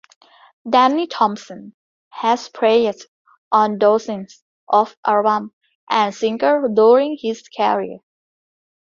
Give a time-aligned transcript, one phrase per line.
[0.67, 1.75] Danny Thompson
[2.09, 2.95] has played
[3.51, 5.51] on dozens of albums
[5.91, 7.99] and singles during his career.